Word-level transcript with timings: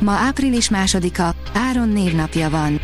Ma 0.00 0.12
április 0.12 0.70
másodika, 0.70 1.34
Áron 1.54 1.88
névnapja 1.88 2.50
van. 2.50 2.80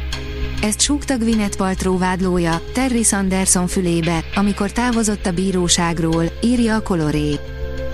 Ezt 0.62 0.80
súgta 0.80 1.16
Gwyneth 1.16 1.56
Paltrow 1.56 1.98
vádlója, 1.98 2.60
Terry 2.72 3.02
Sanderson 3.02 3.66
fülébe, 3.66 4.24
amikor 4.34 4.72
távozott 4.72 5.26
a 5.26 5.32
bíróságról, 5.32 6.24
írja 6.42 6.74
a 6.74 6.82
Coloré. 6.82 7.38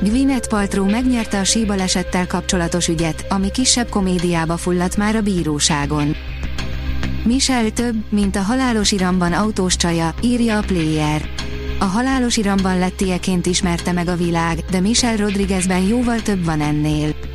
Gwyneth 0.02 0.48
Paltrow 0.48 0.90
megnyerte 0.90 1.38
a 1.38 1.44
síbalesettel 1.44 2.26
kapcsolatos 2.26 2.88
ügyet, 2.88 3.26
ami 3.28 3.50
kisebb 3.50 3.88
komédiába 3.88 4.56
fulladt 4.56 4.96
már 4.96 5.16
a 5.16 5.22
bíróságon. 5.22 6.16
Michelle 7.24 7.70
több, 7.70 7.94
mint 8.08 8.36
a 8.36 8.42
halálos 8.42 8.92
iramban 8.92 9.32
autós 9.32 9.76
csaja, 9.76 10.14
írja 10.22 10.58
a 10.58 10.62
Player. 10.62 11.28
A 11.78 11.84
halálos 11.84 12.36
iramban 12.36 12.78
lettieként 12.78 13.46
ismerte 13.46 13.92
meg 13.92 14.08
a 14.08 14.16
világ, 14.16 14.58
de 14.70 14.80
Michelle 14.80 15.16
Rodriguezben 15.16 15.82
jóval 15.82 16.22
több 16.22 16.44
van 16.44 16.60
ennél. 16.60 17.31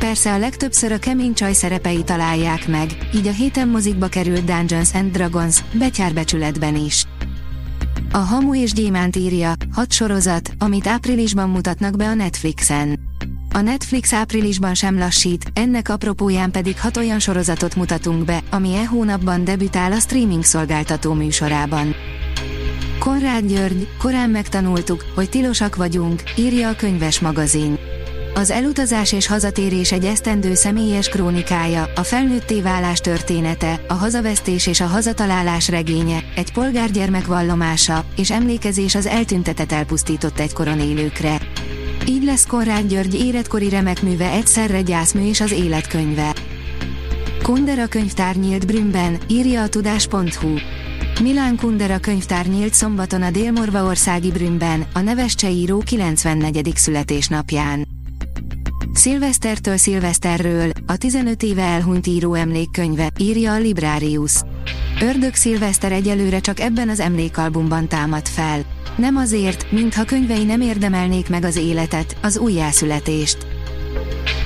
Persze 0.00 0.32
a 0.32 0.38
legtöbbször 0.38 0.92
a 0.92 0.98
kemény 0.98 1.34
csaj 1.34 1.52
szerepei 1.52 2.02
találják 2.04 2.68
meg, 2.68 3.08
így 3.14 3.26
a 3.26 3.32
héten 3.32 3.68
mozikba 3.68 4.08
került 4.08 4.44
Dungeons 4.44 4.94
and 4.94 5.12
Dragons, 5.12 5.64
betyárbecsületben 5.72 6.76
is. 6.76 7.04
A 8.12 8.18
Hamu 8.18 8.54
és 8.54 8.72
Gyémánt 8.72 9.16
írja, 9.16 9.52
hat 9.72 9.92
sorozat, 9.92 10.50
amit 10.58 10.86
áprilisban 10.86 11.50
mutatnak 11.50 11.96
be 11.96 12.08
a 12.08 12.14
Netflixen. 12.14 12.98
A 13.52 13.60
Netflix 13.60 14.12
áprilisban 14.12 14.74
sem 14.74 14.98
lassít, 14.98 15.50
ennek 15.54 15.88
apropóján 15.88 16.50
pedig 16.50 16.80
hat 16.80 16.96
olyan 16.96 17.18
sorozatot 17.18 17.76
mutatunk 17.76 18.24
be, 18.24 18.42
ami 18.50 18.74
e 18.74 18.86
hónapban 18.86 19.44
debütál 19.44 19.92
a 19.92 19.98
streaming 19.98 20.44
szolgáltató 20.44 21.12
műsorában. 21.12 21.94
Konrád 22.98 23.44
György, 23.46 23.88
korán 23.98 24.30
megtanultuk, 24.30 25.04
hogy 25.14 25.28
tilosak 25.28 25.76
vagyunk, 25.76 26.22
írja 26.36 26.68
a 26.68 26.76
könyves 26.76 27.20
magazin. 27.20 27.78
Az 28.34 28.50
elutazás 28.50 29.12
és 29.12 29.26
hazatérés 29.26 29.92
egy 29.92 30.04
esztendő 30.04 30.54
személyes 30.54 31.08
krónikája, 31.08 31.90
a 31.94 32.02
felnőtté 32.02 32.60
válás 32.60 32.98
története, 32.98 33.80
a 33.88 33.92
hazavesztés 33.92 34.66
és 34.66 34.80
a 34.80 34.86
hazatalálás 34.86 35.68
regénye, 35.68 36.24
egy 36.36 36.52
polgárgyermek 36.52 37.26
vallomása, 37.26 38.04
és 38.16 38.30
emlékezés 38.30 38.94
az 38.94 39.06
eltüntetett 39.06 39.72
elpusztított 39.72 40.38
egykoron 40.38 40.80
élőkre. 40.80 41.38
Így 42.08 42.24
lesz 42.24 42.46
Konrád 42.46 42.86
György 42.86 43.14
életkori 43.14 43.68
remekműve 43.68 44.30
egyszerre 44.30 44.80
gyászmű 44.80 45.28
és 45.28 45.40
az 45.40 45.52
életkönyve. 45.52 46.34
Kundera 47.42 47.86
könyvtár 47.86 48.36
nyílt 48.36 48.66
Brünnben, 48.66 49.18
írja 49.28 49.62
a 49.62 49.68
tudás.hu. 49.68 50.54
Milán 51.22 51.56
Kundera 51.56 51.98
könyvtár 51.98 52.46
nyílt 52.46 52.74
szombaton 52.74 53.22
a 53.22 53.30
Délmorva 53.30 53.84
országi 53.84 54.30
Brünnben, 54.30 54.86
a 54.92 55.00
neves 55.00 55.34
író 55.42 55.78
94. 55.78 56.72
születésnapján. 56.74 57.89
Szilvesztertől 59.00 59.76
Szilveszterről, 59.76 60.70
a 60.86 60.96
15 60.96 61.42
éve 61.42 61.62
elhunyt 61.62 62.06
író 62.06 62.34
emlékkönyve, 62.34 63.10
írja 63.18 63.52
a 63.52 63.58
Librarius. 63.58 64.40
Ördög 65.02 65.34
Szilveszter 65.34 65.92
egyelőre 65.92 66.40
csak 66.40 66.60
ebben 66.60 66.88
az 66.88 67.00
emlékalbumban 67.00 67.88
támad 67.88 68.26
fel. 68.28 68.60
Nem 68.96 69.16
azért, 69.16 69.72
mintha 69.72 70.04
könyvei 70.04 70.44
nem 70.44 70.60
érdemelnék 70.60 71.28
meg 71.28 71.44
az 71.44 71.56
életet, 71.56 72.16
az 72.22 72.38
újjászületést. 72.38 73.46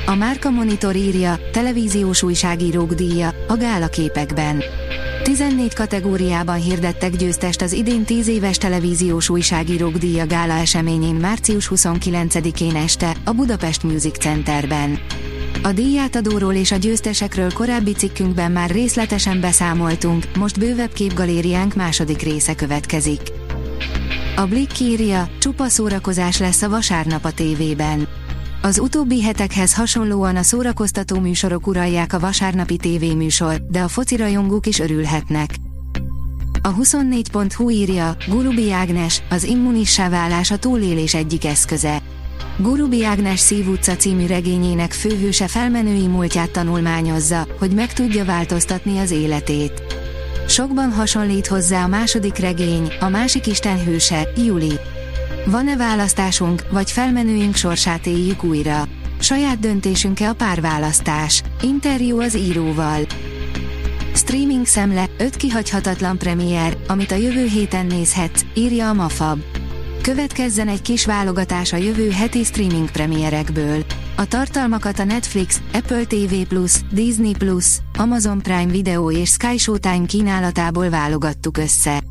A 0.06 0.14
Márka 0.14 0.50
Monitor 0.50 0.96
írja, 0.96 1.38
televíziós 1.52 2.22
újságírók 2.22 2.92
díja, 2.92 3.34
a 3.48 3.56
gála 3.56 3.86
képekben. 3.86 4.62
14 5.24 5.74
kategóriában 5.74 6.60
hirdettek 6.60 7.16
győztest 7.16 7.62
az 7.62 7.72
idén 7.72 8.04
10 8.04 8.28
éves 8.28 8.56
televíziós 8.56 9.28
újságírók 9.28 9.96
díja 9.96 10.26
gála 10.26 10.52
eseményén 10.52 11.14
március 11.14 11.70
29-én 11.74 12.76
este, 12.76 13.16
a 13.24 13.32
Budapest 13.32 13.82
Music 13.82 14.18
Centerben. 14.18 14.98
A 15.62 15.72
díjátadóról 15.72 16.54
és 16.54 16.72
a 16.72 16.76
győztesekről 16.76 17.52
korábbi 17.52 17.92
cikkünkben 17.92 18.52
már 18.52 18.70
részletesen 18.70 19.40
beszámoltunk, 19.40 20.24
most 20.38 20.58
bővebb 20.58 20.92
képgalériánk 20.92 21.74
második 21.74 22.22
része 22.22 22.54
következik. 22.54 23.20
A 24.36 24.46
Blick 24.46 24.80
írja, 24.80 25.28
csupa 25.38 25.68
szórakozás 25.68 26.38
lesz 26.38 26.62
a 26.62 26.68
vasárnap 26.68 27.24
a 27.24 27.32
tévében. 27.32 28.08
Az 28.64 28.78
utóbbi 28.78 29.22
hetekhez 29.22 29.74
hasonlóan 29.74 30.36
a 30.36 30.42
szórakoztató 30.42 31.20
műsorok 31.20 31.66
uralják 31.66 32.12
a 32.12 32.18
vasárnapi 32.18 32.76
tévéműsor, 32.76 33.62
de 33.68 33.80
a 33.80 33.88
foci 33.88 34.16
rajongók 34.16 34.66
is 34.66 34.78
örülhetnek. 34.78 35.54
A 36.62 36.74
24.hu 36.74 37.70
írja, 37.70 38.16
Gurubi 38.28 38.72
Ágnes, 38.72 39.22
az 39.30 39.44
immunissá 39.44 40.08
válás 40.08 40.50
a 40.50 40.56
túlélés 40.56 41.14
egyik 41.14 41.44
eszköze. 41.44 42.02
Gurubi 42.58 43.04
Ágnes 43.04 43.40
Szívutca 43.40 43.96
című 43.96 44.26
regényének 44.26 44.92
főhőse 44.92 45.48
felmenői 45.48 46.06
múltját 46.06 46.50
tanulmányozza, 46.50 47.46
hogy 47.58 47.70
meg 47.70 47.92
tudja 47.92 48.24
változtatni 48.24 48.98
az 48.98 49.10
életét. 49.10 49.82
Sokban 50.48 50.92
hasonlít 50.92 51.46
hozzá 51.46 51.84
a 51.84 51.88
második 51.88 52.36
regény, 52.36 52.92
a 53.00 53.08
másik 53.08 53.46
isten 53.46 53.84
hőse, 53.84 54.28
Juli. 54.36 54.78
Van-e 55.46 55.76
választásunk, 55.76 56.62
vagy 56.70 56.90
felmenőink 56.90 57.54
sorsát 57.54 58.06
éljük 58.06 58.44
újra? 58.44 58.82
Saját 59.18 59.58
döntésünk-e 59.58 60.28
a 60.28 60.34
párválasztás? 60.34 61.42
Interjú 61.62 62.20
az 62.20 62.36
íróval. 62.36 63.00
Streaming 64.14 64.66
szemle, 64.66 65.06
5 65.18 65.36
kihagyhatatlan 65.36 66.18
premier, 66.18 66.76
amit 66.88 67.10
a 67.10 67.14
jövő 67.14 67.46
héten 67.46 67.86
nézhetsz, 67.86 68.44
írja 68.54 68.88
a 68.88 68.92
Mafab. 68.92 69.40
Következzen 70.02 70.68
egy 70.68 70.82
kis 70.82 71.06
válogatás 71.06 71.72
a 71.72 71.76
jövő 71.76 72.10
heti 72.10 72.44
streaming 72.44 72.90
premierekből. 72.90 73.84
A 74.16 74.26
tartalmakat 74.26 74.98
a 74.98 75.04
Netflix, 75.04 75.60
Apple 75.72 76.04
TV+, 76.04 76.34
Disney+, 76.90 77.34
Amazon 77.98 78.38
Prime 78.38 78.70
Video 78.70 79.10
és 79.10 79.28
Sky 79.30 79.58
Showtime 79.58 80.06
kínálatából 80.06 80.88
válogattuk 80.88 81.58
össze. 81.58 82.02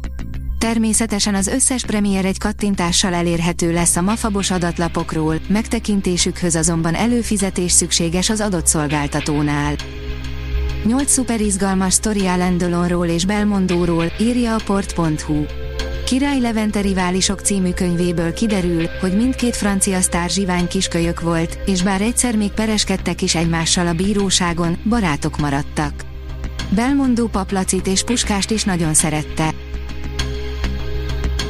Természetesen 0.64 1.36
az 1.36 1.48
összes 1.48 1.86
premier 1.86 2.26
egy 2.26 2.38
kattintással 2.38 3.14
elérhető 3.14 3.74
lesz 3.74 3.96
a 3.96 4.02
mafabos 4.02 4.52
adatlapokról, 4.52 5.36
megtekintésükhöz 5.48 6.56
azonban 6.56 6.96
előfizetés 6.96 7.72
szükséges 7.72 8.30
az 8.30 8.42
adott 8.42 8.68
szolgáltatónál. 8.68 9.76
8 10.86 11.12
szuperizgalmas 11.12 11.94
sztori 11.94 12.26
Alan 12.28 13.08
és 13.08 13.26
Belmondóról, 13.26 14.12
írja 14.20 14.56
a 14.56 14.62
port.hu. 14.66 15.46
Király 16.06 16.40
Levente 16.40 16.82
riválisok 16.82 17.40
című 17.40 17.72
könyvéből 17.72 18.34
kiderül, 18.34 18.86
hogy 19.02 19.16
mindkét 19.16 19.56
francia 19.56 20.02
sztár 20.02 20.30
zsivány 20.30 20.68
kiskölyök 20.68 21.22
volt, 21.22 21.58
és 21.66 21.84
bár 21.84 22.02
egyszer 22.02 22.36
még 22.36 22.52
pereskedtek 22.52 23.22
is 23.22 23.36
egymással 23.36 23.88
a 23.88 23.94
bíróságon, 23.94 24.78
barátok 24.90 25.38
maradtak. 25.38 25.94
Belmondó 26.70 27.28
paplacit 27.28 27.88
és 27.88 28.04
puskást 28.04 28.52
is 28.52 28.64
nagyon 28.64 28.94
szerette. 28.94 29.63